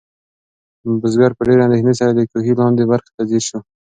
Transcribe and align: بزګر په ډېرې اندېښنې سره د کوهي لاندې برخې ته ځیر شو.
بزګر 1.01 1.31
په 1.35 1.41
ډېرې 1.47 1.61
اندېښنې 1.65 1.93
سره 1.99 2.11
د 2.13 2.19
کوهي 2.31 2.53
لاندې 2.61 2.83
برخې 2.91 3.11
ته 3.15 3.21
ځیر 3.29 3.43
شو. 3.49 3.59